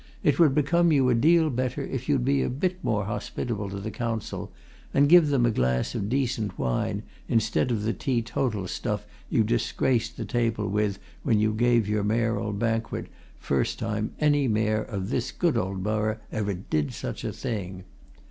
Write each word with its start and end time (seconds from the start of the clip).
It 0.23 0.39
would 0.39 0.55
become 0.55 0.91
you 0.91 1.09
a 1.09 1.13
deal 1.13 1.51
better 1.51 1.83
if 1.83 2.09
you'd 2.09 2.25
be 2.25 2.41
a 2.41 2.49
bit 2.49 2.83
more 2.83 3.05
hospitable 3.05 3.69
to 3.69 3.79
the 3.79 3.91
Council 3.91 4.51
and 4.95 5.07
give 5.07 5.27
them 5.27 5.45
a 5.45 5.51
glass 5.51 5.93
of 5.93 6.09
decent 6.09 6.57
wine 6.57 7.03
instead 7.27 7.69
of 7.69 7.83
the 7.83 7.93
teetotal 7.93 8.67
stuff 8.67 9.05
you 9.29 9.43
disgraced 9.43 10.17
the 10.17 10.25
table 10.25 10.67
with 10.67 10.97
when 11.21 11.39
you 11.39 11.53
gave 11.53 11.87
your 11.87 12.03
Mayoral 12.03 12.51
banquet 12.51 13.09
first 13.37 13.77
time 13.77 14.13
any 14.19 14.47
Mayor 14.47 14.81
of 14.81 15.11
this 15.11 15.31
good 15.31 15.55
old 15.55 15.83
borough 15.83 16.17
ever 16.31 16.55
did 16.55 16.93
such 16.95 17.23
a 17.23 17.31
thing. 17.31 17.83